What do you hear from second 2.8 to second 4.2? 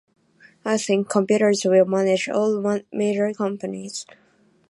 major companies.